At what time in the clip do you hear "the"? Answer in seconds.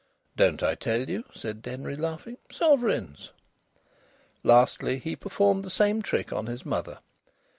5.63-5.69